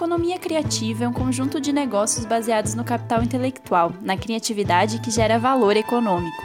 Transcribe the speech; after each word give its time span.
economia 0.00 0.38
criativa 0.38 1.04
é 1.04 1.08
um 1.08 1.12
conjunto 1.12 1.60
de 1.60 1.74
negócios 1.74 2.24
baseados 2.24 2.74
no 2.74 2.82
capital 2.82 3.22
intelectual, 3.22 3.92
na 4.00 4.16
criatividade 4.16 4.98
que 4.98 5.10
gera 5.10 5.38
valor 5.38 5.76
econômico. 5.76 6.42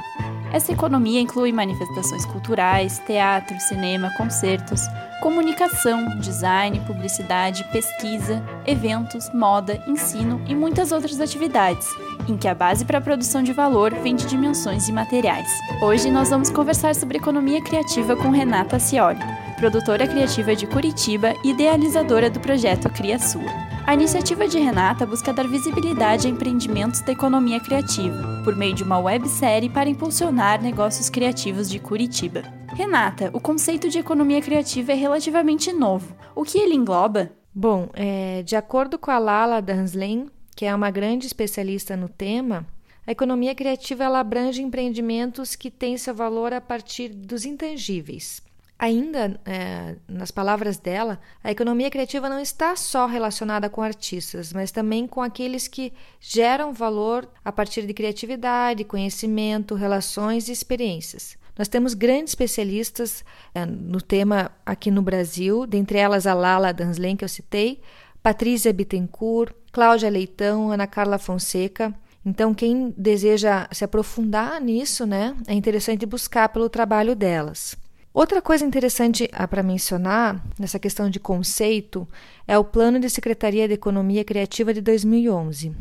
Essa 0.51 0.73
economia 0.73 1.21
inclui 1.21 1.53
manifestações 1.53 2.25
culturais, 2.25 3.01
teatro, 3.07 3.57
cinema, 3.61 4.11
concertos, 4.17 4.81
comunicação, 5.21 6.19
design, 6.19 6.81
publicidade, 6.81 7.63
pesquisa, 7.71 8.43
eventos, 8.65 9.33
moda, 9.33 9.81
ensino 9.87 10.41
e 10.45 10.53
muitas 10.53 10.91
outras 10.91 11.21
atividades, 11.21 11.87
em 12.27 12.35
que 12.35 12.49
a 12.49 12.53
base 12.53 12.83
para 12.83 12.97
a 12.97 13.01
produção 13.01 13.41
de 13.41 13.53
valor 13.53 13.93
vem 14.03 14.17
de 14.17 14.25
dimensões 14.25 14.89
imateriais. 14.89 15.49
Hoje 15.81 16.11
nós 16.11 16.29
vamos 16.29 16.49
conversar 16.49 16.93
sobre 16.93 17.19
economia 17.19 17.63
criativa 17.63 18.17
com 18.17 18.31
Renata 18.31 18.79
Cioli, 18.79 19.44
produtora 19.55 20.05
criativa 20.05 20.53
de 20.53 20.67
Curitiba 20.67 21.33
e 21.43 21.51
idealizadora 21.51 22.29
do 22.29 22.39
projeto 22.39 22.89
Cria 22.89 23.17
Sua. 23.17 23.49
A 23.87 23.93
iniciativa 23.93 24.47
de 24.47 24.59
Renata 24.59 25.05
busca 25.05 25.31
dar 25.31 25.47
visibilidade 25.47 26.27
a 26.27 26.29
empreendimentos 26.29 26.99
da 27.01 27.13
economia 27.13 27.59
criativa, 27.59 28.41
por 28.43 28.55
meio 28.55 28.75
de 28.75 28.83
uma 28.83 28.99
websérie 28.99 29.69
para 29.69 29.89
impulsionar 29.89 30.61
negócios 30.61 31.09
criativos 31.09 31.69
de 31.69 31.79
Curitiba. 31.79 32.43
Renata, 32.73 33.29
o 33.31 33.39
conceito 33.39 33.87
de 33.87 33.99
economia 33.99 34.41
criativa 34.41 34.91
é 34.91 34.95
relativamente 34.95 35.71
novo. 35.71 36.13
O 36.35 36.43
que 36.43 36.57
ele 36.57 36.75
engloba? 36.75 37.31
Bom, 37.53 37.87
é, 37.93 38.43
de 38.43 38.57
acordo 38.57 38.99
com 38.99 39.09
a 39.09 39.17
Lala 39.17 39.61
Danslin, 39.61 40.29
que 40.53 40.65
é 40.65 40.75
uma 40.75 40.91
grande 40.91 41.27
especialista 41.27 41.95
no 41.95 42.09
tema, 42.09 42.65
a 43.07 43.11
economia 43.11 43.55
criativa 43.55 44.07
abrange 44.07 44.61
empreendimentos 44.61 45.55
que 45.55 45.69
têm 45.69 45.97
seu 45.97 46.13
valor 46.13 46.51
a 46.51 46.59
partir 46.59 47.09
dos 47.09 47.45
intangíveis, 47.45 48.41
Ainda, 48.77 49.39
é, 49.45 49.95
nas 50.05 50.31
palavras 50.31 50.77
dela, 50.77 51.17
a 51.41 51.49
economia 51.49 51.89
criativa 51.89 52.27
não 52.27 52.39
está 52.39 52.75
só 52.75 53.05
relacionada 53.05 53.69
com 53.69 53.81
artistas, 53.81 54.51
mas 54.51 54.69
também 54.69 55.07
com 55.07 55.21
aqueles 55.21 55.65
que 55.65 55.93
geram 56.19 56.73
valor 56.73 57.27
a 57.43 57.53
partir 57.53 57.87
de 57.87 57.93
criatividade, 57.93 58.83
conhecimento, 58.83 59.75
relações 59.75 60.49
e 60.49 60.51
experiências. 60.51 61.37
Nós 61.57 61.69
temos 61.69 61.93
grandes 61.93 62.31
especialistas 62.31 63.23
é, 63.53 63.65
no 63.65 64.01
tema 64.01 64.51
aqui 64.65 64.91
no 64.91 65.01
Brasil, 65.01 65.65
dentre 65.65 65.97
elas 65.97 66.27
a 66.27 66.33
Lala 66.33 66.73
Danslen, 66.73 67.15
que 67.15 67.23
eu 67.23 67.29
citei, 67.29 67.81
Patrícia 68.21 68.73
Bittencourt, 68.73 69.53
Cláudia 69.71 70.09
Leitão, 70.09 70.69
Ana 70.69 70.85
Carla 70.85 71.17
Fonseca. 71.17 71.93
Então, 72.25 72.53
quem 72.53 72.93
deseja 72.97 73.69
se 73.71 73.85
aprofundar 73.85 74.59
nisso, 74.59 75.05
né, 75.05 75.33
é 75.47 75.53
interessante 75.53 76.05
buscar 76.05 76.49
pelo 76.49 76.67
trabalho 76.67 77.15
delas. 77.15 77.77
Outra 78.15 78.41
coisa 78.41 78.63
interessante 78.63 79.29
para 79.49 79.61
mencionar 79.61 80.41
nessa 80.57 80.79
questão 80.79 81.09
de 81.09 81.19
conceito 81.19 82.07
é 82.47 82.57
o 82.57 82.63
Plano 82.63 82.97
de 82.97 83.09
Secretaria 83.09 83.67
de 83.67 83.73
Economia 83.73 84.23
Criativa 84.23 84.73
de 84.73 84.79
2011. 84.79 85.75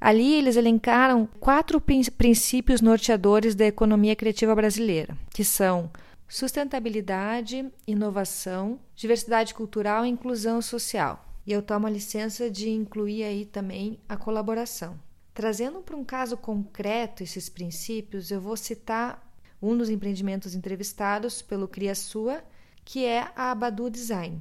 Ali 0.00 0.34
eles 0.34 0.54
elencaram 0.54 1.28
quatro 1.40 1.80
princípios 1.80 2.80
norteadores 2.80 3.56
da 3.56 3.66
economia 3.66 4.14
criativa 4.14 4.54
brasileira, 4.54 5.18
que 5.34 5.42
são 5.42 5.90
sustentabilidade, 6.28 7.68
inovação, 7.88 8.78
diversidade 8.94 9.52
cultural 9.52 10.06
e 10.06 10.10
inclusão 10.10 10.62
social. 10.62 11.26
E 11.44 11.50
eu 11.50 11.60
tomo 11.60 11.88
a 11.88 11.90
licença 11.90 12.48
de 12.48 12.70
incluir 12.70 13.24
aí 13.24 13.44
também 13.44 13.98
a 14.08 14.16
colaboração. 14.16 14.96
Trazendo 15.34 15.80
para 15.80 15.96
um 15.96 16.04
caso 16.04 16.36
concreto 16.36 17.24
esses 17.24 17.48
princípios, 17.48 18.30
eu 18.30 18.40
vou 18.40 18.56
citar 18.56 19.28
um 19.62 19.76
dos 19.76 19.90
empreendimentos 19.90 20.54
entrevistados 20.54 21.42
pelo 21.42 21.68
Cria 21.68 21.94
Sua, 21.94 22.42
que 22.84 23.04
é 23.04 23.30
a 23.36 23.50
Abadu 23.50 23.90
Design. 23.90 24.40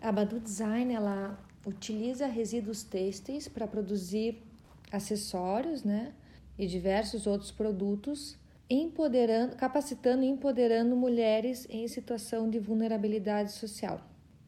A 0.00 0.08
Abadu 0.08 0.38
Design 0.38 0.92
ela 0.92 1.38
utiliza 1.64 2.26
resíduos 2.26 2.82
têxteis 2.82 3.48
para 3.48 3.66
produzir 3.66 4.42
acessórios, 4.90 5.84
né, 5.84 6.12
e 6.58 6.66
diversos 6.66 7.26
outros 7.26 7.50
produtos, 7.50 8.36
empoderando, 8.68 9.56
capacitando 9.56 10.22
e 10.22 10.28
empoderando 10.28 10.94
mulheres 10.94 11.66
em 11.70 11.88
situação 11.88 12.50
de 12.50 12.58
vulnerabilidade 12.58 13.52
social. 13.52 14.00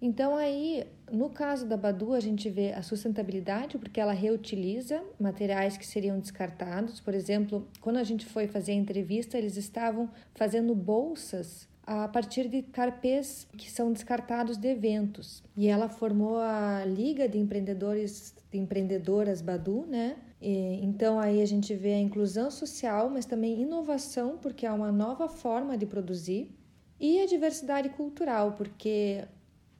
Então 0.02 0.34
aí, 0.34 0.84
no 1.12 1.30
caso 1.30 1.64
da 1.64 1.76
Badu, 1.76 2.12
a 2.12 2.18
gente 2.18 2.50
vê 2.50 2.72
a 2.72 2.82
sustentabilidade, 2.82 3.78
porque 3.78 4.00
ela 4.00 4.12
reutiliza 4.12 5.00
materiais 5.18 5.76
que 5.76 5.86
seriam 5.86 6.18
descartados. 6.18 6.98
Por 6.98 7.14
exemplo, 7.14 7.68
quando 7.80 7.98
a 7.98 8.02
gente 8.02 8.26
foi 8.26 8.48
fazer 8.48 8.72
a 8.72 8.74
entrevista, 8.74 9.38
eles 9.38 9.56
estavam 9.56 10.10
fazendo 10.34 10.74
bolsas 10.74 11.68
a 11.86 12.08
partir 12.08 12.48
de 12.48 12.62
carpês 12.62 13.46
que 13.56 13.70
são 13.70 13.92
descartados 13.92 14.56
de 14.56 14.68
eventos. 14.68 15.40
E 15.56 15.68
ela 15.68 15.88
formou 15.88 16.36
a 16.38 16.84
Liga 16.84 17.28
de 17.28 17.38
Empreendedores 17.38 18.34
de 18.50 18.58
Empreendedoras 18.58 19.40
Badu, 19.40 19.86
né? 19.86 20.16
E, 20.40 20.80
então 20.82 21.20
aí 21.20 21.40
a 21.40 21.46
gente 21.46 21.74
vê 21.76 21.94
a 21.94 22.00
inclusão 22.00 22.50
social, 22.50 23.08
mas 23.08 23.24
também 23.24 23.60
inovação, 23.60 24.36
porque 24.36 24.66
é 24.66 24.72
uma 24.72 24.90
nova 24.90 25.28
forma 25.28 25.78
de 25.78 25.86
produzir, 25.86 26.50
e 26.98 27.20
a 27.20 27.26
diversidade 27.26 27.88
cultural, 27.90 28.52
porque 28.52 29.24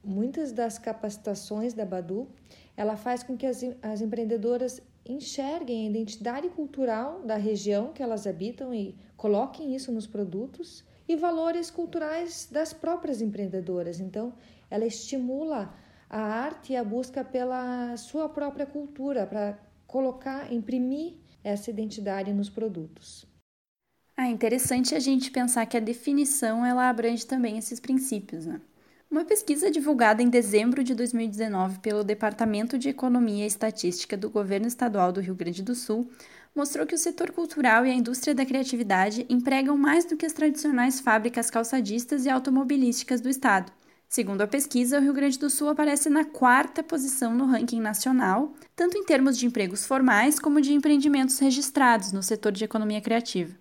muitas 0.03 0.51
das 0.51 0.77
capacitações 0.77 1.73
da 1.73 1.85
Badu, 1.85 2.27
ela 2.75 2.97
faz 2.97 3.23
com 3.23 3.37
que 3.37 3.45
as, 3.45 3.63
as 3.81 4.01
empreendedoras 4.01 4.81
enxerguem 5.05 5.85
a 5.85 5.89
identidade 5.89 6.49
cultural 6.49 7.21
da 7.21 7.35
região 7.35 7.93
que 7.93 8.01
elas 8.01 8.25
habitam 8.25 8.73
e 8.73 8.95
coloquem 9.17 9.75
isso 9.75 9.91
nos 9.91 10.07
produtos 10.07 10.83
e 11.07 11.15
valores 11.15 11.69
culturais 11.69 12.47
das 12.51 12.73
próprias 12.73 13.21
empreendedoras. 13.21 13.99
Então, 13.99 14.33
ela 14.69 14.85
estimula 14.85 15.73
a 16.09 16.21
arte 16.21 16.73
e 16.73 16.75
a 16.75 16.83
busca 16.83 17.23
pela 17.23 17.95
sua 17.97 18.29
própria 18.29 18.65
cultura 18.65 19.25
para 19.25 19.57
colocar, 19.85 20.51
imprimir 20.51 21.13
essa 21.43 21.69
identidade 21.69 22.31
nos 22.31 22.49
produtos. 22.49 23.25
Ah, 24.15 24.27
interessante 24.27 24.95
a 24.95 24.99
gente 24.99 25.31
pensar 25.31 25.65
que 25.65 25.75
a 25.75 25.79
definição 25.79 26.65
ela 26.65 26.87
abrange 26.87 27.25
também 27.25 27.57
esses 27.57 27.79
princípios, 27.79 28.45
né? 28.45 28.61
Uma 29.13 29.23
pesquisa 29.23 29.69
divulgada 29.69 30.23
em 30.23 30.27
dezembro 30.27 30.83
de 30.83 30.95
2019 30.95 31.77
pelo 31.81 32.03
Departamento 32.03 32.79
de 32.79 32.89
Economia 32.89 33.43
e 33.43 33.47
Estatística 33.47 34.17
do 34.17 34.27
Governo 34.27 34.65
Estadual 34.65 35.11
do 35.11 35.21
Rio 35.21 35.35
Grande 35.35 35.61
do 35.61 35.75
Sul 35.75 36.09
mostrou 36.55 36.83
que 36.83 36.95
o 36.95 36.97
setor 36.97 37.29
cultural 37.29 37.85
e 37.85 37.91
a 37.91 37.93
indústria 37.93 38.33
da 38.33 38.43
criatividade 38.43 39.23
empregam 39.29 39.77
mais 39.77 40.03
do 40.03 40.17
que 40.17 40.25
as 40.25 40.33
tradicionais 40.33 40.99
fábricas 40.99 41.51
calçadistas 41.51 42.25
e 42.25 42.29
automobilísticas 42.31 43.21
do 43.21 43.29
estado. 43.29 43.71
Segundo 44.09 44.41
a 44.41 44.47
pesquisa, 44.47 44.97
o 44.97 45.01
Rio 45.03 45.13
Grande 45.13 45.37
do 45.37 45.47
Sul 45.47 45.69
aparece 45.69 46.09
na 46.09 46.25
quarta 46.25 46.81
posição 46.81 47.35
no 47.35 47.45
ranking 47.45 47.79
nacional, 47.79 48.51
tanto 48.75 48.97
em 48.97 49.05
termos 49.05 49.37
de 49.37 49.45
empregos 49.45 49.85
formais 49.85 50.39
como 50.39 50.59
de 50.59 50.73
empreendimentos 50.73 51.37
registrados 51.37 52.11
no 52.11 52.23
setor 52.23 52.51
de 52.51 52.63
economia 52.63 52.99
criativa. 52.99 53.55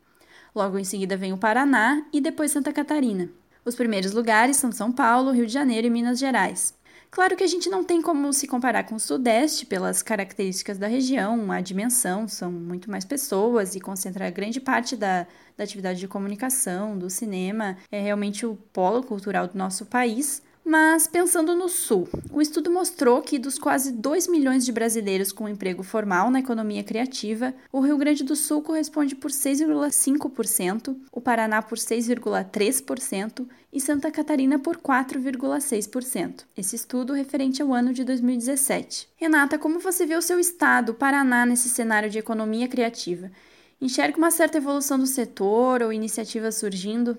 Logo 0.55 0.79
em 0.79 0.85
seguida 0.85 1.15
vem 1.15 1.35
o 1.35 1.39
Paraná 1.39 2.07
e 2.11 2.23
depois 2.23 2.53
Santa 2.53 2.73
Catarina. 2.73 3.42
Os 3.65 3.77
primeiros 3.77 4.13
lugares 4.13 4.57
são 4.57 4.73
São 4.73 4.91
Paulo, 4.91 5.31
Rio 5.31 5.47
de 5.47 5.53
Janeiro 5.53 5.87
e 5.87 5.91
Minas 5.91 6.19
Gerais. 6.19 6.75
Claro 7.13 7.37
que 7.37 7.45
a 7.45 7.47
gente 7.47 7.69
não 7.69 7.85
tem 7.85 8.03
como 8.03 8.33
se 8.33 8.49
comparar 8.49 8.85
com 8.85 8.97
o 8.97 9.01
Sudeste 9.01 9.67
pelas 9.67 10.03
características 10.03 10.79
da 10.79 10.89
região, 10.89 11.53
a 11.53 11.61
dimensão, 11.61 12.27
são 12.27 12.51
muito 12.51 12.91
mais 12.91 13.05
pessoas 13.05 13.77
e 13.77 13.81
concentra 13.81 14.31
grande 14.31 14.61
parte 14.61 14.97
da, 14.97 15.27
da 15.57 15.63
atividade 15.63 16.01
de 16.01 16.09
comunicação, 16.09 16.99
do 16.99 17.09
cinema, 17.09 17.77
é 17.91 18.01
realmente 18.01 18.45
o 18.45 18.57
polo 18.73 19.03
cultural 19.03 19.47
do 19.47 19.57
nosso 19.57 19.87
país. 19.87 20.43
Mas 20.65 21.09
pensando 21.09 21.57
no 21.57 21.69
Sul, 21.69 22.09
o 22.31 22.41
estudo 22.41 22.71
mostrou 22.71 23.21
que 23.21 23.37
dos 23.37 23.59
quase 23.59 23.91
2 23.91 24.29
milhões 24.29 24.65
de 24.65 24.71
brasileiros 24.71 25.33
com 25.33 25.49
emprego 25.49 25.83
formal 25.83 26.31
na 26.31 26.39
economia 26.39 26.85
criativa, 26.85 27.53
o 27.73 27.81
Rio 27.81 27.99
Grande 27.99 28.23
do 28.23 28.37
Sul 28.37 28.63
corresponde 28.63 29.17
por 29.17 29.33
6,5%, 29.33 30.97
o 31.11 31.21
Paraná 31.21 31.61
por 31.61 31.77
6,3% 31.77 33.45
e 33.73 33.81
Santa 33.81 34.09
Catarina 34.09 34.57
por 34.57 34.77
4,6%. 34.77 36.45
Esse 36.57 36.77
estudo 36.77 37.13
referente 37.13 37.61
ao 37.61 37.75
ano 37.75 37.93
de 37.93 38.05
2017. 38.05 39.09
Renata, 39.17 39.59
como 39.59 39.81
você 39.81 40.07
vê 40.07 40.15
o 40.15 40.23
seu 40.23 40.39
estado, 40.39 40.95
Paraná, 40.95 41.45
nesse 41.45 41.69
cenário 41.69 42.09
de 42.09 42.21
economia 42.21 42.69
criativa? 42.69 43.33
Enxerga 43.81 44.17
uma 44.17 44.31
certa 44.31 44.59
evolução 44.59 44.97
do 44.97 45.09
setor 45.09 45.83
ou 45.83 45.93
iniciativas 45.93 46.55
surgindo? 46.55 47.19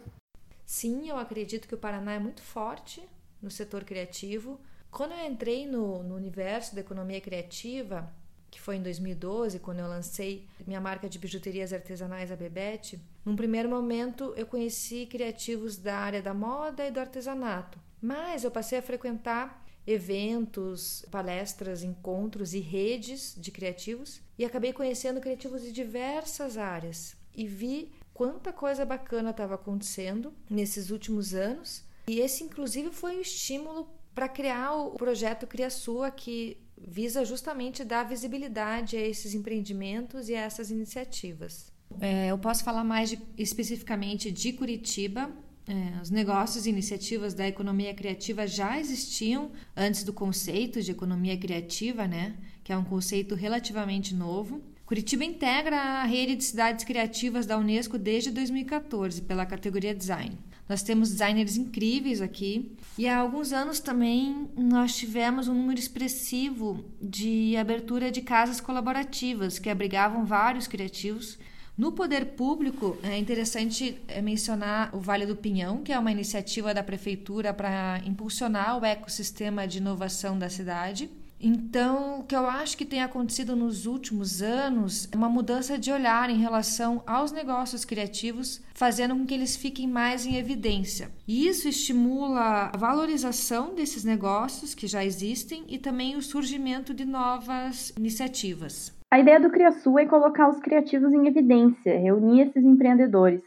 Sim, 0.66 1.10
eu 1.10 1.18
acredito 1.18 1.68
que 1.68 1.76
o 1.76 1.78
Paraná 1.78 2.14
é 2.14 2.20
muito 2.20 2.42
forte 2.42 3.04
no 3.44 3.52
setor 3.52 3.84
criativo. 3.84 4.60
Quando 4.90 5.12
eu 5.12 5.28
entrei 5.28 5.68
no, 5.68 6.02
no 6.02 6.16
universo 6.16 6.74
da 6.74 6.82
economia 6.82 7.20
criativa, 7.20 8.12
que 8.50 8.62
foi 8.62 8.78
em 8.78 8.82
2012, 8.82 9.60
quando 9.60 9.80
eu 9.80 9.88
lancei 9.88 10.48
minha 10.66 10.80
marca 10.80 11.10
de 11.10 11.20
bijuterias 11.20 11.74
artesanais, 11.74 12.32
a 12.32 12.36
Bebete, 12.36 13.02
num 13.26 13.36
primeiro 13.36 13.68
momento 13.68 14.34
eu 14.38 14.46
conheci 14.46 15.06
criativos 15.06 15.78
da 15.78 15.98
área 15.98 16.22
da 16.22 16.34
moda 16.34 16.88
e 16.88 16.92
do 16.92 17.00
artesanato, 17.00 17.80
mas 18.02 18.44
eu 18.44 18.52
passei 18.52 18.78
a 18.80 18.82
frequentar 18.82 19.66
eventos, 19.86 21.04
palestras, 21.12 21.84
encontros 21.84 22.54
e 22.54 22.60
redes 22.60 23.36
de 23.38 23.52
criativos 23.52 24.22
e 24.38 24.46
acabei 24.46 24.72
conhecendo 24.72 25.20
criativos 25.20 25.62
de 25.62 25.72
diversas 25.72 26.58
áreas 26.58 27.18
e 27.36 27.48
vi 27.48 27.92
quanta 28.14 28.54
coisa 28.54 28.86
bacana 28.86 29.32
estava 29.32 29.56
acontecendo 29.56 30.34
nesses 30.50 30.90
últimos 30.90 31.34
anos 31.34 31.84
e 32.08 32.20
esse, 32.20 32.44
inclusive, 32.44 32.92
foi 32.92 33.18
o 33.18 33.22
estímulo 33.22 33.88
para 34.14 34.28
criar 34.28 34.74
o 34.74 34.92
projeto 34.92 35.48
Cria 35.48 35.70
Sua, 35.70 36.12
que 36.12 36.58
visa 36.78 37.24
justamente 37.24 37.84
dar 37.84 38.04
visibilidade 38.04 38.98
a 38.98 39.02
esses 39.02 39.34
empreendimentos 39.34 40.30
e 40.30 40.36
a 40.36 40.42
essas 40.42 40.70
iniciativas. 40.70 41.72
É, 42.00 42.28
eu 42.28 42.38
posso 42.38 42.64
falar 42.64 42.84
mais 42.84 43.10
de, 43.10 43.20
especificamente 43.38 44.32
de 44.32 44.54
Curitiba. 44.54 45.32
É, 45.66 46.02
os 46.02 46.10
negócios 46.10 46.66
e 46.66 46.70
iniciativas 46.70 47.34
da 47.34 47.48
economia 47.48 47.94
criativa 47.94 48.46
já 48.46 48.78
existiam 48.78 49.52
antes 49.76 50.04
do 50.04 50.12
conceito 50.12 50.82
de 50.82 50.92
economia 50.92 51.38
criativa, 51.38 52.06
né? 52.06 52.36
Que 52.64 52.74
é 52.74 52.78
um 52.78 52.84
conceito 52.84 53.34
relativamente 53.34 54.14
novo. 54.14 54.62
Curitiba 54.86 55.24
integra 55.24 55.78
a 55.78 56.04
rede 56.04 56.36
de 56.36 56.44
cidades 56.44 56.84
criativas 56.84 57.46
da 57.46 57.58
Unesco 57.58 57.98
desde 57.98 58.32
2014 58.32 59.22
pela 59.22 59.46
categoria 59.46 59.96
Design. 59.96 60.38
Nós 60.68 60.82
temos 60.82 61.10
designers 61.10 61.58
incríveis 61.58 62.22
aqui 62.22 62.76
e 62.98 63.08
há 63.08 63.18
alguns 63.18 63.52
anos 63.52 63.80
também 63.80 64.50
nós 64.56 64.96
tivemos 64.96 65.48
um 65.48 65.54
número 65.54 65.80
expressivo 65.80 66.86
de 67.02 67.56
abertura 67.58 68.10
de 68.10 68.22
casas 68.22 68.62
colaborativas 68.62 69.60
que 69.60 69.70
abrigavam 69.70 70.26
vários 70.26 70.68
criativos. 70.68 71.38
No 71.76 71.92
poder 71.92 72.36
público, 72.36 72.98
é 73.02 73.18
interessante 73.18 74.00
é, 74.08 74.22
mencionar 74.22 74.96
o 74.96 75.00
Vale 75.00 75.26
do 75.26 75.36
Pinhão, 75.36 75.82
que 75.82 75.92
é 75.92 75.98
uma 75.98 76.12
iniciativa 76.12 76.72
da 76.72 76.84
prefeitura 76.84 77.52
para 77.52 78.00
impulsionar 78.06 78.78
o 78.78 78.86
ecossistema 78.86 79.68
de 79.68 79.80
inovação 79.80 80.38
da 80.38 80.50
cidade. 80.50 81.10
Então, 81.46 82.22
o 82.22 82.24
que 82.24 82.34
eu 82.34 82.48
acho 82.48 82.78
que 82.78 82.86
tem 82.86 83.04
acontecido 83.04 83.54
nos 83.54 83.86
últimos 83.86 84.42
anos 84.42 85.10
é 85.12 85.18
uma 85.18 85.28
mudança 85.28 85.78
de 85.78 85.92
olhar 85.92 86.30
em 86.30 86.38
relação 86.38 87.04
aos 87.06 87.34
negócios 87.34 87.84
criativos, 87.84 88.64
fazendo 88.74 89.14
com 89.14 89.26
que 89.26 89.34
eles 89.34 89.58
fiquem 89.58 89.86
mais 89.86 90.26
em 90.26 90.38
evidência. 90.38 91.10
E 91.28 91.46
isso 91.46 91.68
estimula 91.68 92.72
a 92.74 92.78
valorização 92.78 93.76
desses 93.76 94.06
negócios 94.06 94.74
que 94.74 94.88
já 94.88 95.04
existem 95.04 95.66
e 95.68 95.78
também 95.78 96.16
o 96.16 96.22
surgimento 96.22 96.94
de 96.94 97.04
novas 97.04 97.94
iniciativas. 97.98 98.98
A 99.12 99.20
ideia 99.20 99.38
do 99.38 99.50
CriaSul 99.50 100.00
é 100.00 100.06
colocar 100.06 100.48
os 100.48 100.60
criativos 100.60 101.12
em 101.12 101.28
evidência, 101.28 102.00
reunir 102.00 102.48
esses 102.48 102.64
empreendedores. 102.64 103.44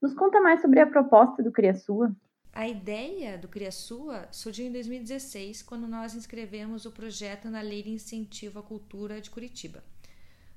Nos 0.00 0.14
conta 0.14 0.40
mais 0.40 0.62
sobre 0.62 0.78
a 0.78 0.86
proposta 0.86 1.42
do 1.42 1.50
CriaSua. 1.50 2.12
A 2.52 2.68
ideia 2.68 3.38
do 3.38 3.48
CriaSua 3.48 4.28
surgiu 4.32 4.66
em 4.66 4.72
2016, 4.72 5.62
quando 5.62 5.86
nós 5.86 6.14
inscrevemos 6.14 6.84
o 6.84 6.90
projeto 6.90 7.48
na 7.48 7.60
Lei 7.60 7.82
de 7.82 7.90
Incentivo 7.90 8.58
à 8.58 8.62
Cultura 8.62 9.20
de 9.20 9.30
Curitiba. 9.30 9.84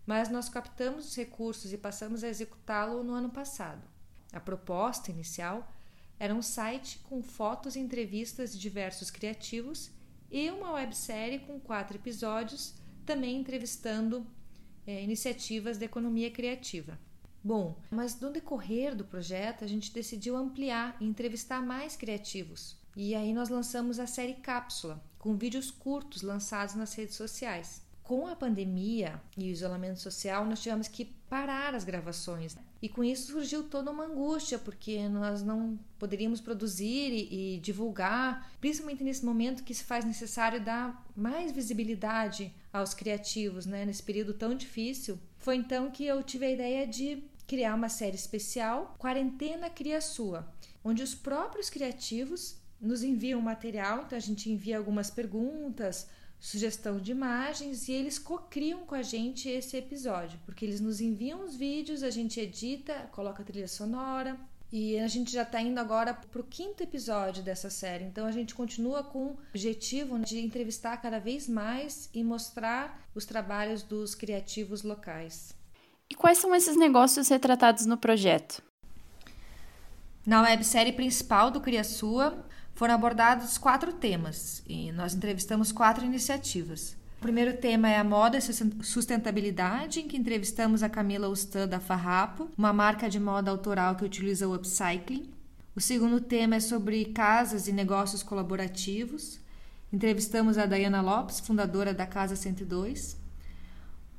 Mas 0.06 0.28
nós 0.28 0.50
captamos 0.50 1.08
os 1.08 1.16
recursos 1.16 1.72
e 1.72 1.78
passamos 1.78 2.24
a 2.24 2.28
executá-lo 2.28 3.04
no 3.04 3.14
ano 3.14 3.30
passado. 3.30 3.88
A 4.34 4.40
proposta 4.40 5.12
inicial 5.12 5.72
era 6.20 6.34
um 6.34 6.42
site 6.42 7.00
com 7.08 7.22
fotos 7.22 7.76
e 7.76 7.80
entrevistas 7.80 8.52
de 8.52 8.60
diversos 8.60 9.12
criativos 9.12 9.92
e 10.32 10.50
uma 10.50 10.72
websérie 10.72 11.40
com 11.40 11.60
quatro 11.60 11.96
episódios, 11.96 12.74
também 13.06 13.38
entrevistando 13.38 14.26
é, 14.88 15.04
iniciativas 15.04 15.78
de 15.78 15.86
economia 15.86 16.32
criativa. 16.32 17.00
Bom, 17.44 17.78
mas 17.92 18.18
no 18.22 18.32
decorrer 18.32 18.96
do 18.96 19.04
projeto 19.04 19.66
a 19.66 19.68
gente 19.68 19.92
decidiu 19.92 20.38
ampliar 20.38 20.96
e 21.02 21.06
entrevistar 21.06 21.62
mais 21.62 21.96
criativos. 21.96 22.78
E 22.96 23.14
aí 23.14 23.34
nós 23.34 23.50
lançamos 23.50 24.00
a 24.00 24.08
série 24.08 24.36
Cápsula, 24.36 25.04
com 25.20 25.36
vídeos 25.36 25.70
curtos 25.70 26.22
lançados 26.22 26.76
nas 26.76 26.94
redes 26.94 27.16
sociais. 27.16 27.82
Com 28.02 28.28
a 28.28 28.36
pandemia 28.36 29.22
e 29.38 29.46
o 29.46 29.52
isolamento 29.52 30.00
social, 30.00 30.46
nós 30.46 30.62
tivemos 30.62 30.88
que 30.88 31.06
parar 31.30 31.74
as 31.74 31.84
gravações. 31.84 32.56
E 32.82 32.90
com 32.90 33.04
isso 33.04 33.32
surgiu 33.32 33.64
toda 33.64 33.90
uma 33.92 34.06
angústia, 34.06 34.60
porque 34.60 35.08
nós 35.08 35.42
não 35.42 35.80
poderíamos 35.98 36.42
produzir 36.42 37.12
e, 37.12 37.56
e 37.56 37.60
divulgar, 37.60 38.52
principalmente 38.60 39.04
nesse 39.04 39.26
momento 39.26 39.64
que 39.64 39.74
se 39.74 39.86
faz 39.86 40.04
necessário 40.06 40.64
dar 40.64 41.06
mais 41.16 41.52
visibilidade 41.52 42.54
aos 42.72 42.94
criativos, 42.94 43.66
né, 43.66 43.86
nesse 43.86 44.04
período 44.04 44.34
tão 44.34 44.54
difícil. 44.54 45.18
Foi 45.40 45.56
então 45.56 45.90
que 45.90 46.06
eu 46.06 46.22
tive 46.22 46.46
a 46.46 46.52
ideia 46.52 46.86
de 46.86 47.24
criar 47.54 47.76
uma 47.76 47.88
série 47.88 48.16
especial, 48.16 48.96
Quarentena 48.98 49.70
Cria 49.70 50.02
Sua, 50.02 50.52
onde 50.84 51.04
os 51.04 51.14
próprios 51.14 51.70
criativos 51.70 52.58
nos 52.82 53.04
enviam 53.04 53.40
material, 53.40 54.06
então 54.08 54.18
a 54.18 54.20
gente 54.20 54.50
envia 54.50 54.76
algumas 54.76 55.12
perguntas, 55.12 56.10
sugestão 56.40 56.98
de 57.00 57.12
imagens 57.12 57.88
e 57.88 57.92
eles 57.92 58.18
cocriam 58.18 58.88
com 58.88 58.96
a 58.96 59.04
gente 59.04 59.48
esse 59.48 59.78
episódio, 59.78 60.40
porque 60.48 60.66
eles 60.66 60.82
nos 60.82 61.00
enviam 61.00 61.46
os 61.46 61.56
vídeos, 61.56 62.02
a 62.02 62.10
gente 62.10 62.40
edita, 62.40 63.08
coloca 63.12 63.44
a 63.44 63.46
trilha 63.46 63.68
sonora 63.68 64.36
e 64.72 64.98
a 64.98 65.08
gente 65.08 65.32
já 65.32 65.44
está 65.44 65.62
indo 65.62 65.80
agora 65.80 66.12
para 66.12 66.42
o 66.42 66.44
quinto 66.44 66.82
episódio 66.82 67.44
dessa 67.44 67.70
série. 67.70 68.06
Então 68.06 68.26
a 68.26 68.32
gente 68.32 68.56
continua 68.56 69.04
com 69.04 69.26
o 69.28 69.38
objetivo 69.52 70.18
de 70.18 70.40
entrevistar 70.40 70.98
cada 70.98 71.20
vez 71.20 71.48
mais 71.48 72.10
e 72.16 72.24
mostrar 72.24 73.08
os 73.14 73.28
trabalhos 73.28 73.84
dos 73.84 74.16
criativos 74.16 74.82
locais. 74.82 75.54
E 76.14 76.16
quais 76.16 76.38
são 76.38 76.54
esses 76.54 76.78
negócios 76.78 77.28
retratados 77.28 77.88
no 77.88 77.98
projeto? 77.98 78.62
Na 80.24 80.44
websérie 80.44 80.94
principal 80.94 81.50
do 81.50 81.60
Cria 81.60 81.84
Sua 81.84 82.38
foram 82.76 82.94
abordados 82.94 83.58
quatro 83.58 83.92
temas 83.92 84.62
e 84.68 84.92
nós 84.92 85.16
entrevistamos 85.16 85.72
quatro 85.72 86.06
iniciativas. 86.06 86.96
O 87.18 87.22
primeiro 87.24 87.58
tema 87.58 87.90
é 87.90 87.98
a 87.98 88.04
moda 88.04 88.38
e 88.38 88.42
sustentabilidade, 88.84 90.02
em 90.02 90.08
que 90.08 90.16
entrevistamos 90.16 90.84
a 90.84 90.90
Camila 90.90 91.30
Ustan 91.30 91.68
da 91.68 91.80
Farrapo, 91.80 92.48
uma 92.56 92.72
marca 92.72 93.10
de 93.10 93.20
moda 93.20 93.50
autoral 93.50 93.96
que 93.96 94.06
utiliza 94.06 94.48
o 94.48 94.54
upcycling. 94.54 95.34
O 95.76 95.82
segundo 95.82 96.22
tema 96.22 96.58
é 96.58 96.60
sobre 96.60 97.06
casas 97.06 97.68
e 97.68 97.72
negócios 97.72 98.22
colaborativos. 98.22 99.40
Entrevistamos 99.92 100.60
a 100.60 100.68
Dayana 100.68 101.02
Lopes, 101.02 101.40
fundadora 101.40 101.92
da 101.92 102.06
Casa 102.06 102.36
102. 102.36 103.23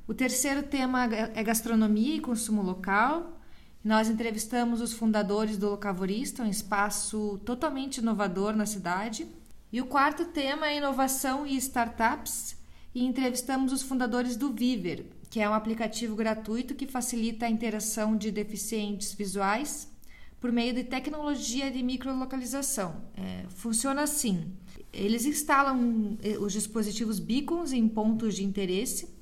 O 0.07 0.13
terceiro 0.13 0.61
tema 0.61 1.05
é 1.05 1.43
gastronomia 1.43 2.15
e 2.15 2.19
consumo 2.21 2.61
local. 2.61 3.41
Nós 3.83 4.07
entrevistamos 4.07 4.79
os 4.79 4.93
fundadores 4.93 5.57
do 5.57 5.69
Locavorista, 5.69 6.43
um 6.43 6.49
espaço 6.49 7.39
totalmente 7.43 7.97
inovador 7.97 8.55
na 8.55 8.67
cidade. 8.67 9.27
E 9.71 9.81
o 9.81 9.87
quarto 9.87 10.25
tema 10.25 10.67
é 10.67 10.77
inovação 10.77 11.45
e 11.45 11.55
startups. 11.57 12.55
E 12.93 13.03
entrevistamos 13.03 13.73
os 13.73 13.81
fundadores 13.81 14.37
do 14.37 14.53
Viver, 14.53 15.07
que 15.29 15.39
é 15.39 15.49
um 15.49 15.53
aplicativo 15.53 16.15
gratuito 16.15 16.75
que 16.75 16.85
facilita 16.85 17.47
a 17.47 17.49
interação 17.49 18.15
de 18.15 18.31
deficientes 18.31 19.11
visuais 19.11 19.91
por 20.39 20.51
meio 20.51 20.73
de 20.73 20.83
tecnologia 20.83 21.71
de 21.71 21.81
microlocalização. 21.81 23.01
É, 23.15 23.45
funciona 23.49 24.03
assim: 24.03 24.53
eles 24.93 25.25
instalam 25.25 26.17
eh, 26.23 26.37
os 26.37 26.53
dispositivos 26.53 27.19
beacons 27.19 27.73
em 27.73 27.87
pontos 27.87 28.35
de 28.35 28.45
interesse 28.45 29.14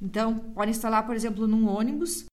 então, 0.00 0.38
pode 0.38 0.70
instalar, 0.70 1.06
por 1.06 1.14
exemplo, 1.14 1.46
num 1.46 1.68
ônibus 1.68 2.26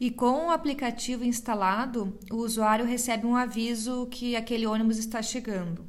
e 0.00 0.10
com 0.10 0.46
o 0.46 0.50
aplicativo 0.50 1.24
instalado, 1.24 2.18
o 2.30 2.36
usuário 2.36 2.84
recebe 2.84 3.26
um 3.26 3.36
aviso 3.36 4.06
que 4.10 4.34
aquele 4.34 4.66
ônibus 4.66 4.98
está 4.98 5.22
chegando. 5.22 5.84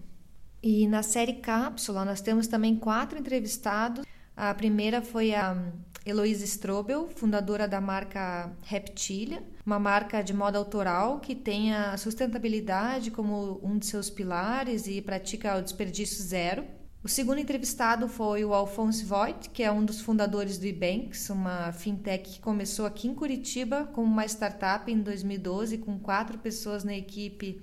E 0.62 0.88
na 0.88 1.04
série 1.04 1.34
Cápsula, 1.34 2.06
nós 2.06 2.22
temos 2.22 2.48
também 2.48 2.76
quatro 2.76 3.18
entrevistados. 3.18 4.06
A 4.36 4.54
primeira 4.54 5.02
foi 5.02 5.34
a 5.34 5.58
Heloísa 6.06 6.46
Strobel, 6.46 7.10
fundadora 7.16 7.68
da 7.68 7.82
marca 7.82 8.52
Reptilia, 8.62 9.44
uma 9.66 9.80
marca 9.80 10.22
de 10.22 10.34
moda 10.34 10.58
autoral 10.58 11.20
que 11.20 11.34
tem 11.34 11.74
a 11.74 11.98
sustentabilidade 11.98 13.10
como 13.10 13.60
um 13.64 13.78
de 13.78 13.88
seus 13.88 14.10
pilares 14.10 14.86
e 14.88 15.02
pratica 15.02 15.58
o 15.58 15.62
desperdício 15.62 16.24
zero. 16.24 16.64
O 17.06 17.08
segundo 17.08 17.38
entrevistado 17.38 18.08
foi 18.10 18.44
o 18.44 18.52
Alphonse 18.52 19.06
Voigt, 19.06 19.52
que 19.52 19.62
é 19.62 19.72
um 19.72 19.86
dos 19.86 20.02
fundadores 20.02 20.58
do 20.58 20.66
eBanks, 20.66 21.30
uma 21.30 21.72
fintech 21.72 22.28
que 22.28 22.40
começou 22.40 22.84
aqui 22.88 23.08
em 23.08 23.14
Curitiba 23.14 23.88
como 23.94 24.12
uma 24.12 24.26
startup 24.26 24.92
em 24.92 25.00
2012, 25.00 25.78
com 25.78 26.00
quatro 26.00 26.40
pessoas 26.40 26.84
na 26.84 26.98
equipe 26.98 27.62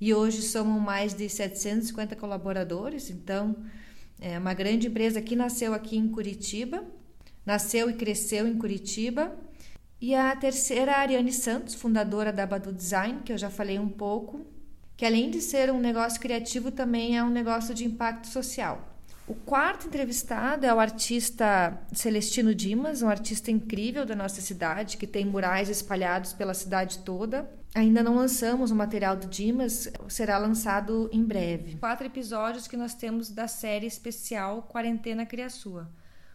e 0.00 0.12
hoje 0.12 0.42
somam 0.42 0.80
mais 0.80 1.14
de 1.14 1.28
750 1.28 2.16
colaboradores. 2.16 3.08
Então, 3.08 3.54
é 4.20 4.36
uma 4.36 4.52
grande 4.52 4.88
empresa 4.88 5.22
que 5.22 5.36
nasceu 5.36 5.72
aqui 5.72 5.96
em 5.96 6.08
Curitiba, 6.08 6.82
nasceu 7.46 7.88
e 7.88 7.92
cresceu 7.92 8.48
em 8.48 8.58
Curitiba. 8.58 9.32
E 10.00 10.12
a 10.12 10.34
terceira, 10.34 10.96
a 10.96 10.98
Ariane 11.02 11.32
Santos, 11.32 11.76
fundadora 11.76 12.32
da 12.32 12.44
Badu 12.44 12.72
Design, 12.72 13.22
que 13.22 13.32
eu 13.32 13.38
já 13.38 13.48
falei 13.48 13.78
um 13.78 13.88
pouco, 13.88 14.44
que 14.96 15.04
além 15.04 15.30
de 15.30 15.40
ser 15.40 15.70
um 15.70 15.78
negócio 15.78 16.20
criativo, 16.20 16.70
também 16.70 17.16
é 17.16 17.22
um 17.22 17.30
negócio 17.30 17.74
de 17.74 17.84
impacto 17.84 18.26
social. 18.28 18.96
O 19.28 19.34
quarto 19.34 19.88
entrevistado 19.88 20.64
é 20.64 20.72
o 20.72 20.78
artista 20.78 21.76
Celestino 21.92 22.54
Dimas, 22.54 23.02
um 23.02 23.08
artista 23.08 23.50
incrível 23.50 24.06
da 24.06 24.14
nossa 24.14 24.40
cidade, 24.40 24.96
que 24.96 25.06
tem 25.06 25.24
murais 25.24 25.68
espalhados 25.68 26.32
pela 26.32 26.54
cidade 26.54 27.00
toda. 27.00 27.50
Ainda 27.74 28.04
não 28.04 28.14
lançamos 28.14 28.70
o 28.70 28.74
material 28.76 29.16
do 29.16 29.26
Dimas, 29.26 29.90
será 30.08 30.38
lançado 30.38 31.10
em 31.12 31.24
breve. 31.24 31.76
Quatro 31.76 32.06
episódios 32.06 32.68
que 32.68 32.76
nós 32.76 32.94
temos 32.94 33.28
da 33.28 33.48
série 33.48 33.86
especial 33.86 34.62
Quarentena 34.62 35.26
Criaçua. 35.26 35.90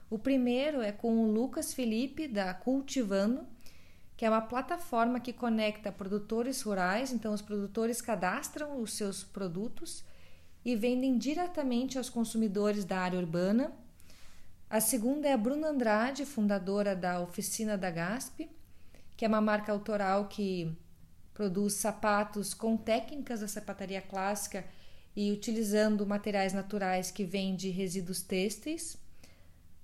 O 0.10 0.20
primeiro 0.20 0.82
é 0.82 0.91
com 0.91 1.24
o 1.24 1.32
Lucas 1.32 1.74
Felipe, 1.74 2.27
da 2.27 2.53
Cultivando, 2.53 3.48
que 4.22 4.25
é 4.25 4.30
uma 4.30 4.44
plataforma 4.44 5.20
que 5.20 5.34
conecta 5.34 5.92
produtores 5.92 6.62
rurais, 6.62 7.12
então 7.12 7.34
os 7.34 7.42
produtores 7.42 8.04
cadastram 8.04 8.80
os 8.80 8.94
seus 8.94 9.24
produtos 9.24 10.04
e 10.63 10.75
vendem 10.75 11.18
diretamente 11.18 11.98
aos 11.98 12.08
consumidores 12.08 12.86
da 12.86 13.00
área 13.00 13.18
urbana. 13.18 13.72
A 14.70 14.80
segunda 14.80 15.28
é 15.28 15.34
a 15.34 15.38
Bruna 15.38 15.70
Andrade, 15.70 16.24
fundadora 16.24 16.96
da 16.96 17.20
Oficina 17.20 17.75
da 17.75 17.90
Gasp, 17.90 18.48
que 19.18 19.25
é 19.25 19.28
uma 19.28 19.42
marca 19.42 19.72
autoral 19.72 20.28
que 20.28 20.72
produz 21.34 21.74
sapatos 21.74 22.54
com 22.54 22.78
técnicas 22.78 23.40
da 23.40 23.48
sapataria 23.48 24.04
clássica 24.04 24.63
e 25.16 25.32
utilizando 25.32 26.06
materiais 26.06 26.54
naturais 26.54 27.10
que 27.10 27.24
vêm 27.24 27.56
de 27.56 27.72
resíduos 27.72 28.22
têxteis. 28.22 28.96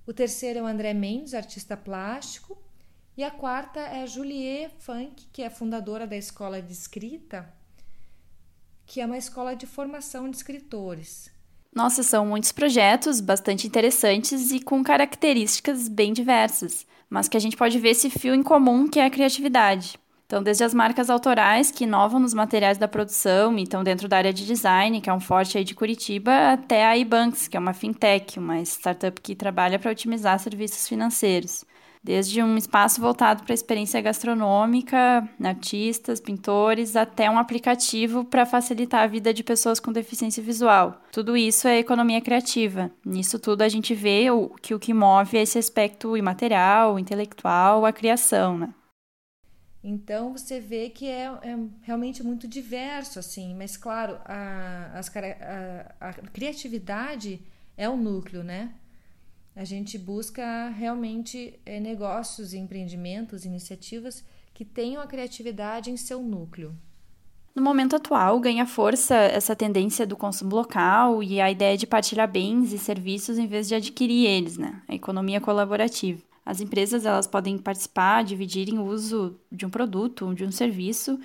O 0.06 0.14
terceiro 0.14 0.60
é 0.60 0.62
o 0.62 0.68
André 0.68 0.94
Mendes, 0.94 1.34
artista 1.34 1.76
plástico. 1.76 2.67
E 3.18 3.24
a 3.24 3.32
quarta 3.32 3.80
é 3.80 4.04
a 4.04 4.06
Julie 4.06 4.70
Funk, 4.78 5.26
que 5.34 5.42
é 5.42 5.50
fundadora 5.50 6.06
da 6.06 6.16
Escola 6.16 6.62
de 6.62 6.72
Escrita, 6.72 7.52
que 8.86 9.02
é 9.02 9.06
uma 9.08 9.18
escola 9.18 9.56
de 9.56 9.66
formação 9.66 10.30
de 10.30 10.38
escritores. 10.38 11.32
Nossa, 11.74 12.04
são 12.04 12.28
muitos 12.28 12.52
projetos 12.52 13.20
bastante 13.20 13.66
interessantes 13.66 14.52
e 14.52 14.60
com 14.60 14.84
características 14.84 15.88
bem 15.88 16.14
diversas, 16.14 16.86
mas 17.10 17.28
que 17.28 17.36
a 17.36 17.40
gente 17.40 17.58
pode 17.58 17.80
ver 17.80 17.90
esse 17.90 18.08
fio 18.12 18.36
em 18.36 18.44
comum 18.44 18.88
que 18.88 19.00
é 19.00 19.06
a 19.06 19.10
criatividade. 19.10 19.98
Então, 20.28 20.44
desde 20.44 20.64
as 20.64 20.74
marcas 20.76 21.10
autorais 21.10 21.72
que 21.72 21.86
inovam 21.86 22.20
nos 22.20 22.36
materiais 22.36 22.78
da 22.78 22.88
produção 22.88 23.58
e 23.58 23.64
estão 23.64 23.84
dentro 23.84 24.08
da 24.08 24.18
área 24.18 24.34
de 24.34 24.46
design, 24.46 25.02
que 25.02 25.10
é 25.10 25.14
um 25.14 25.20
forte 25.20 25.58
aí 25.58 25.64
de 25.64 25.74
Curitiba, 25.74 26.52
até 26.52 26.86
a 26.86 26.96
iBanks, 26.96 27.48
que 27.48 27.58
é 27.58 27.60
uma 27.60 27.74
fintech, 27.74 28.38
uma 28.38 28.62
startup 28.62 29.20
que 29.22 29.34
trabalha 29.34 29.80
para 29.80 29.90
otimizar 29.90 30.38
serviços 30.38 30.88
financeiros 30.88 31.66
desde 32.04 32.42
um 32.42 32.58
espaço 32.58 33.02
voltado 33.02 33.44
para 33.44 33.54
a 33.54 33.56
experiência 33.56 34.02
gastronômica, 34.02 35.28
artistas, 35.44 36.20
pintores, 36.20 36.96
até 36.96 37.30
um 37.30 37.38
aplicativo 37.38 38.24
para 38.24 38.46
facilitar 38.46 39.04
a 39.04 39.08
vida 39.08 39.34
de 39.34 39.44
pessoas 39.44 39.80
com 39.80 39.92
deficiência 39.92 40.42
visual. 40.42 41.02
Tudo 41.12 41.36
isso 41.36 41.68
é 41.68 41.80
economia 41.80 42.22
criativa. 42.22 42.92
Nisso 43.06 43.40
tudo 43.40 43.62
a 43.62 43.70
gente 43.70 43.94
vê 43.94 44.30
o, 44.32 44.50
que 44.62 44.74
o 44.74 44.80
que 44.80 44.94
move 44.94 45.38
é 45.38 45.42
esse 45.42 45.58
aspecto 45.58 46.16
imaterial, 46.16 46.98
intelectual, 47.00 47.86
a 47.86 47.94
criação, 47.94 48.58
né? 48.58 48.74
Então 49.84 50.34
você 50.34 50.60
vê 50.60 50.90
que 50.90 51.08
é, 51.08 51.26
é, 51.26 51.58
realmente 51.82 52.22
muito 52.24 52.48
diverso, 52.48 53.20
assim, 53.20 53.56
mas 53.56 53.78
claro, 53.78 54.20
a, 54.26 54.92
as, 54.94 55.10
a, 55.16 55.96
a 56.10 56.14
criatividade 56.14 57.40
é 57.78 57.88
o 57.88 57.96
núcleo, 57.96 58.44
né? 58.44 58.74
A 59.58 59.64
gente 59.64 59.98
busca 59.98 60.70
realmente 60.70 61.60
é, 61.66 61.80
negócios, 61.80 62.54
empreendimentos, 62.54 63.44
iniciativas 63.44 64.24
que 64.54 64.64
tenham 64.64 65.02
a 65.02 65.08
criatividade 65.08 65.90
em 65.90 65.98
seu 65.98 66.22
núcleo. 66.22 66.76
No 67.56 67.64
momento 67.64 67.96
atual, 67.96 68.40
ganha 68.40 68.68
força 68.68 69.16
essa 69.16 69.56
tendência 69.56 70.06
do 70.06 70.16
consumo 70.16 70.56
local 70.56 71.24
e 71.24 71.42
a 71.42 71.50
ideia 71.50 71.76
de 71.76 71.88
partilhar 71.88 72.32
bens 72.32 72.72
e 72.72 72.78
serviços 72.78 73.40
em 73.40 73.48
vez 73.48 73.68
de 73.68 73.74
adquirir 73.74 74.28
eles, 74.28 74.60
né? 74.60 74.80
A 74.88 74.94
economia 74.94 75.42
colaborativa. 75.42 76.22
As 76.46 76.62
empresas 76.62 77.04
elas 77.04 77.26
podem 77.26 77.58
participar, 77.58 78.24
dividirem 78.24 78.78
o 78.78 78.86
uso 78.86 79.40
de 79.52 79.66
um 79.66 79.72
produto, 79.72 80.36
de 80.36 80.46
um 80.46 80.52
serviço 80.52 81.20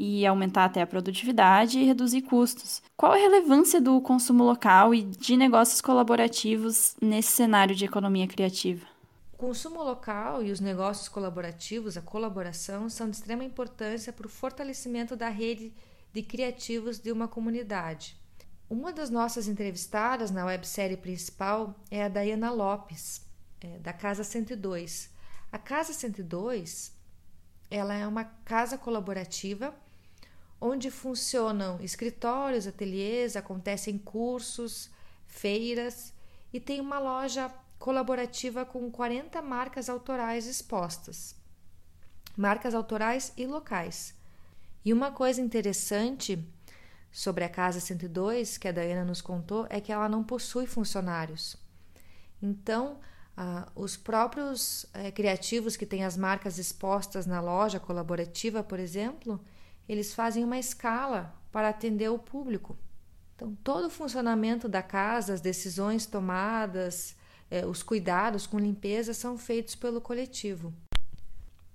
e 0.00 0.26
aumentar 0.26 0.64
até 0.64 0.80
a 0.80 0.86
produtividade 0.86 1.78
e 1.78 1.84
reduzir 1.84 2.22
custos. 2.22 2.82
Qual 2.96 3.12
a 3.12 3.16
relevância 3.16 3.78
do 3.82 4.00
consumo 4.00 4.44
local 4.44 4.94
e 4.94 5.02
de 5.02 5.36
negócios 5.36 5.82
colaborativos 5.82 6.96
nesse 7.02 7.32
cenário 7.32 7.76
de 7.76 7.84
economia 7.84 8.26
criativa? 8.26 8.86
O 9.34 9.36
consumo 9.36 9.82
local 9.82 10.42
e 10.42 10.50
os 10.50 10.58
negócios 10.58 11.06
colaborativos, 11.06 11.98
a 11.98 12.02
colaboração, 12.02 12.88
são 12.88 13.10
de 13.10 13.16
extrema 13.16 13.44
importância 13.44 14.10
para 14.10 14.26
o 14.26 14.30
fortalecimento 14.30 15.14
da 15.14 15.28
rede 15.28 15.70
de 16.14 16.22
criativos 16.22 16.98
de 16.98 17.12
uma 17.12 17.28
comunidade. 17.28 18.16
Uma 18.70 18.92
das 18.92 19.10
nossas 19.10 19.48
entrevistadas 19.48 20.30
na 20.30 20.46
websérie 20.46 20.96
principal 20.96 21.74
é 21.90 22.04
a 22.04 22.08
Dayana 22.08 22.50
Lopes, 22.50 23.20
é, 23.60 23.78
da 23.78 23.92
Casa 23.92 24.24
102. 24.24 25.10
A 25.52 25.58
Casa 25.58 25.92
102 25.92 26.98
ela 27.70 27.94
é 27.94 28.06
uma 28.06 28.24
casa 28.24 28.76
colaborativa 28.76 29.74
onde 30.60 30.90
funcionam 30.90 31.80
escritórios, 31.80 32.66
ateliês, 32.66 33.36
acontecem 33.36 33.96
cursos, 33.96 34.90
feiras 35.26 36.12
e 36.52 36.60
tem 36.60 36.80
uma 36.80 36.98
loja 36.98 37.52
colaborativa 37.78 38.64
com 38.64 38.90
40 38.90 39.40
marcas 39.40 39.88
autorais 39.88 40.46
expostas. 40.46 41.34
Marcas 42.36 42.74
autorais 42.74 43.32
e 43.36 43.46
locais. 43.46 44.14
E 44.84 44.92
uma 44.92 45.10
coisa 45.10 45.40
interessante 45.40 46.46
sobre 47.10 47.44
a 47.44 47.48
Casa 47.48 47.80
102, 47.80 48.58
que 48.58 48.68
a 48.68 48.72
Dayana 48.72 49.04
nos 49.04 49.20
contou, 49.20 49.66
é 49.68 49.80
que 49.80 49.92
ela 49.92 50.08
não 50.08 50.22
possui 50.22 50.66
funcionários. 50.66 51.56
Então, 52.40 53.00
ah, 53.36 53.68
os 53.74 53.96
próprios 53.96 54.86
eh, 54.94 55.10
criativos 55.10 55.76
que 55.76 55.86
têm 55.86 56.04
as 56.04 56.16
marcas 56.16 56.58
expostas 56.58 57.26
na 57.26 57.40
loja 57.40 57.80
colaborativa, 57.80 58.62
por 58.62 58.78
exemplo, 58.78 59.40
eles 59.90 60.14
fazem 60.14 60.44
uma 60.44 60.56
escala 60.56 61.34
para 61.50 61.68
atender 61.68 62.08
o 62.10 62.18
público. 62.18 62.78
Então, 63.34 63.56
todo 63.64 63.86
o 63.86 63.90
funcionamento 63.90 64.68
da 64.68 64.84
casa, 64.84 65.34
as 65.34 65.40
decisões 65.40 66.06
tomadas, 66.06 67.16
eh, 67.50 67.66
os 67.66 67.82
cuidados 67.82 68.46
com 68.46 68.56
limpeza 68.56 69.12
são 69.12 69.36
feitos 69.36 69.74
pelo 69.74 70.00
coletivo. 70.00 70.72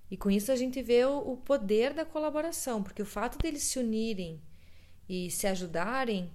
E 0.10 0.16
com 0.16 0.32
isso 0.32 0.50
a 0.50 0.56
gente 0.56 0.82
vê 0.82 1.04
o, 1.04 1.18
o 1.18 1.36
poder 1.36 1.94
da 1.94 2.06
colaboração, 2.06 2.82
porque 2.82 3.02
o 3.02 3.06
fato 3.06 3.38
deles 3.38 3.64
se 3.64 3.80
unirem 3.80 4.42
e 5.10 5.30
se 5.30 5.46
ajudarem, 5.46 6.32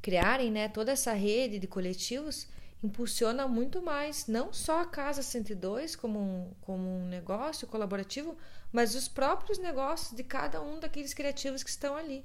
criarem 0.00 0.48
né, 0.48 0.68
toda 0.68 0.92
essa 0.92 1.12
rede 1.12 1.58
de 1.58 1.66
coletivos, 1.66 2.46
impulsiona 2.82 3.46
muito 3.46 3.82
mais, 3.82 4.26
não 4.26 4.52
só 4.52 4.80
a 4.80 4.86
Casa 4.86 5.22
102 5.22 5.94
como 5.94 6.18
um, 6.18 6.50
como 6.62 6.88
um 6.88 7.06
negócio 7.06 7.66
colaborativo, 7.66 8.36
mas 8.72 8.94
os 8.94 9.06
próprios 9.06 9.58
negócios 9.58 10.16
de 10.16 10.24
cada 10.24 10.62
um 10.62 10.80
daqueles 10.80 11.12
criativos 11.12 11.62
que 11.62 11.70
estão 11.70 11.96
ali. 11.96 12.24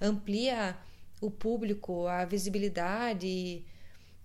Amplia 0.00 0.76
o 1.20 1.30
público, 1.30 2.06
a 2.06 2.24
visibilidade, 2.24 3.64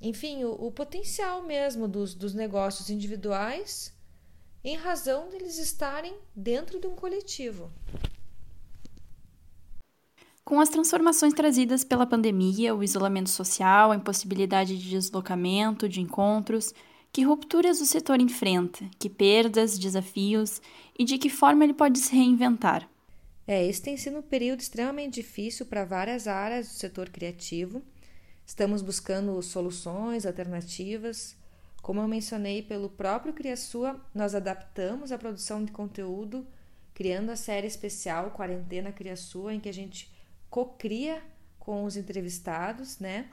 enfim, 0.02 0.44
o, 0.44 0.52
o 0.52 0.72
potencial 0.72 1.42
mesmo 1.44 1.88
dos, 1.88 2.14
dos 2.14 2.34
negócios 2.34 2.90
individuais 2.90 3.94
em 4.64 4.76
razão 4.76 5.30
deles 5.30 5.58
estarem 5.58 6.20
dentro 6.36 6.80
de 6.80 6.88
um 6.88 6.96
coletivo. 6.96 7.72
Com 10.44 10.60
as 10.60 10.70
transformações 10.70 11.34
trazidas 11.34 11.84
pela 11.84 12.06
pandemia, 12.06 12.76
o 12.76 12.84
isolamento 12.84 13.30
social, 13.30 13.92
a 13.92 13.96
impossibilidade 13.96 14.78
de 14.78 14.90
deslocamento, 14.90 15.88
de 15.88 16.02
encontros, 16.02 16.74
que 17.14 17.24
rupturas 17.24 17.80
o 17.80 17.86
setor 17.86 18.20
enfrenta? 18.20 18.90
Que 18.98 19.10
perdas, 19.10 19.78
desafios 19.78 20.62
e 20.98 21.04
de 21.04 21.18
que 21.18 21.30
forma 21.30 21.64
ele 21.64 21.74
pode 21.74 22.00
se 22.00 22.16
reinventar? 22.16 22.90
É, 23.46 23.66
esse 23.66 23.82
tem 23.82 23.98
sido 23.98 24.20
um 24.20 24.22
período 24.22 24.62
extremamente 24.62 25.16
difícil 25.16 25.66
para 25.66 25.86
várias 25.86 26.28
áreas 26.28 26.68
do 26.68 26.74
setor 26.74 27.10
criativo. 27.10 27.82
Estamos 28.46 28.82
buscando 28.82 29.42
soluções, 29.42 30.26
alternativas. 30.26 31.36
Como 31.82 32.00
eu 32.00 32.08
mencionei, 32.08 32.62
pelo 32.62 32.90
próprio 32.90 33.34
Criasua, 33.34 34.00
nós 34.14 34.34
adaptamos 34.34 35.12
a 35.12 35.18
produção 35.18 35.64
de 35.64 35.72
conteúdo, 35.72 36.48
criando 36.94 37.30
a 37.30 37.36
série 37.36 37.68
especial 37.68 38.32
Quarentena 38.32 38.92
Criasua, 38.92 39.54
em 39.54 39.60
que 39.60 39.70
a 39.70 39.74
gente 39.74 40.12
cocria 40.52 41.24
com 41.58 41.86
os 41.86 41.96
entrevistados, 41.96 43.00
né? 43.00 43.30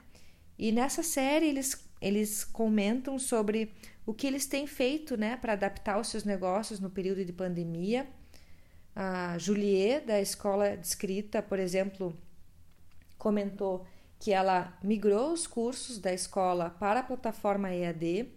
E 0.57 0.71
nessa 0.71 1.03
série 1.03 1.47
eles, 1.47 1.87
eles 2.01 2.43
comentam 2.43 3.19
sobre 3.19 3.73
o 4.05 4.13
que 4.13 4.25
eles 4.25 4.47
têm 4.47 4.65
feito, 4.65 5.15
né, 5.15 5.37
para 5.37 5.53
adaptar 5.53 5.99
os 5.99 6.07
seus 6.07 6.23
negócios 6.23 6.79
no 6.79 6.89
período 6.89 7.23
de 7.23 7.33
pandemia. 7.33 8.07
A 8.95 9.37
Juliet, 9.37 10.05
da 10.05 10.19
Escola 10.19 10.75
de 10.75 10.87
Escrita, 10.87 11.43
por 11.43 11.59
exemplo, 11.59 12.17
comentou 13.17 13.85
que 14.17 14.31
ela 14.31 14.77
migrou 14.83 15.31
os 15.31 15.45
cursos 15.45 15.99
da 15.99 16.13
escola 16.13 16.71
para 16.71 17.01
a 17.01 17.03
plataforma 17.03 17.73
EAD. 17.73 18.29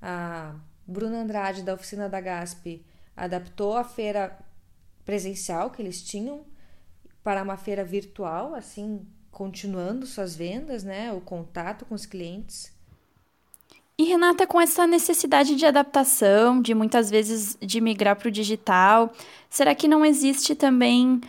A 0.00 0.54
Bruna 0.86 1.22
Andrade, 1.22 1.62
da 1.62 1.74
Oficina 1.74 2.08
da 2.08 2.20
GASP, 2.20 2.84
adaptou 3.16 3.76
a 3.76 3.84
feira 3.84 4.38
presencial 5.04 5.70
que 5.70 5.82
eles 5.82 6.02
tinham 6.02 6.46
para 7.22 7.42
uma 7.42 7.56
feira 7.56 7.84
virtual, 7.84 8.54
assim, 8.54 9.06
continuando 9.30 10.06
suas 10.06 10.36
vendas, 10.36 10.84
né, 10.84 11.12
o 11.12 11.20
contato 11.20 11.84
com 11.84 11.94
os 11.94 12.06
clientes. 12.06 12.72
E 13.98 14.04
Renata, 14.04 14.46
com 14.46 14.60
essa 14.60 14.86
necessidade 14.86 15.54
de 15.54 15.64
adaptação, 15.64 16.60
de 16.60 16.74
muitas 16.74 17.10
vezes 17.10 17.56
de 17.60 17.80
migrar 17.80 18.16
para 18.16 18.28
o 18.28 18.32
digital, 18.32 19.12
será 19.48 19.74
que 19.74 19.86
não 19.86 20.04
existe 20.04 20.54
também 20.54 21.20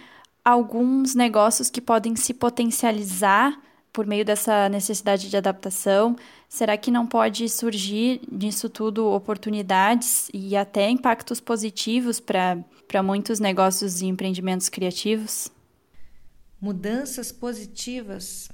alguns 0.44 1.14
negócios 1.14 1.70
que 1.70 1.82
podem 1.82 2.16
se 2.16 2.34
potencializar 2.34 3.62
por 3.92 4.08
meio 4.08 4.26
dessa 4.26 4.68
necessidade 4.70 5.30
de 5.30 5.38
adaptação? 5.38 6.16
Será 6.50 6.76
que 6.76 6.90
não 6.90 7.06
pode 7.06 7.48
surgir 7.48 8.22
nisso 8.32 8.70
tudo 8.70 9.12
oportunidades 9.12 10.30
e 10.34 10.56
até 10.56 10.90
impactos 10.90 11.40
positivos 11.40 12.20
para 12.20 13.04
muitos 13.04 13.40
negócios 13.40 14.02
e 14.02 14.08
empreendimentos 14.08 14.68
criativos? 14.68 15.52
Mudanças 16.64 17.30
positivas? 17.30 18.48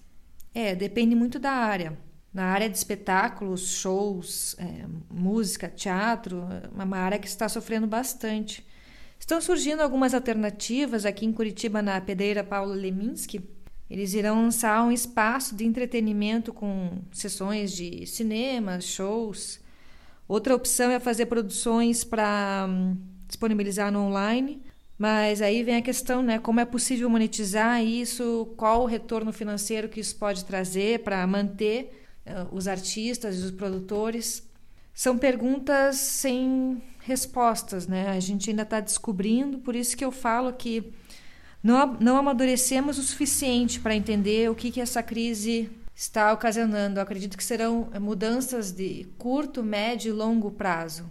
É, 0.51 0.73
depende 0.73 1.13
muito 1.13 1.37
da 1.37 1.51
área. 1.51 1.95
na 2.33 2.45
área 2.45 2.67
de 2.67 2.75
espetáculos, 2.75 3.67
shows, 3.69 4.55
é, 4.57 4.87
música, 5.11 5.69
teatro, 5.69 6.43
é 6.49 6.83
uma 6.83 6.97
área 6.97 7.19
que 7.19 7.27
está 7.27 7.47
sofrendo 7.47 7.85
bastante. 7.85 8.65
Estão 9.19 9.39
surgindo 9.39 9.81
algumas 9.81 10.15
alternativas 10.15 11.05
aqui 11.05 11.23
em 11.23 11.31
Curitiba, 11.31 11.83
na 11.83 12.01
pedreira 12.01 12.43
Paulo 12.43 12.73
Leminski. 12.73 13.47
Eles 13.87 14.15
irão 14.15 14.41
lançar 14.41 14.83
um 14.83 14.91
espaço 14.91 15.55
de 15.55 15.63
entretenimento 15.63 16.51
com 16.51 17.03
sessões 17.11 17.71
de 17.71 18.07
cinema, 18.07 18.81
shows. 18.81 19.59
Outra 20.27 20.55
opção 20.55 20.89
é 20.89 20.99
fazer 20.99 21.27
produções 21.27 22.03
para 22.03 22.65
hum, 22.67 22.97
disponibilizar 23.27 23.91
no 23.91 23.99
online. 23.99 24.63
Mas 24.99 25.41
aí 25.41 25.63
vem 25.63 25.77
a 25.77 25.81
questão, 25.81 26.21
né? 26.21 26.39
Como 26.39 26.59
é 26.59 26.65
possível 26.65 27.09
monetizar 27.09 27.81
isso? 27.81 28.53
Qual 28.57 28.81
o 28.81 28.85
retorno 28.85 29.31
financeiro 29.31 29.87
que 29.87 30.01
isso 30.01 30.13
pode 30.17 30.43
trazer 30.43 30.99
para 31.03 31.25
manter 31.25 32.03
uh, 32.27 32.53
os 32.53 32.67
artistas 32.67 33.39
e 33.39 33.45
os 33.45 33.51
produtores? 33.51 34.45
São 34.93 35.17
perguntas 35.17 35.95
sem 35.95 36.81
respostas, 36.99 37.87
né? 37.87 38.09
A 38.09 38.19
gente 38.19 38.49
ainda 38.49 38.63
está 38.63 38.81
descobrindo, 38.81 39.59
por 39.59 39.73
isso 39.73 39.95
que 39.95 40.03
eu 40.03 40.11
falo 40.11 40.51
que 40.51 40.91
não, 41.63 41.93
não 41.93 42.17
amadurecemos 42.17 42.97
o 42.97 43.03
suficiente 43.03 43.79
para 43.79 43.95
entender 43.95 44.51
o 44.51 44.55
que, 44.55 44.69
que 44.69 44.81
essa 44.81 45.01
crise 45.01 45.71
está 45.95 46.33
ocasionando. 46.33 46.99
Eu 46.99 47.03
acredito 47.03 47.37
que 47.37 47.43
serão 47.43 47.87
eh, 47.93 47.99
mudanças 47.99 48.73
de 48.73 49.07
curto, 49.17 49.63
médio 49.63 50.09
e 50.09 50.11
longo 50.11 50.51
prazo. 50.51 51.09